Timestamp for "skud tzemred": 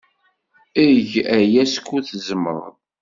1.73-2.75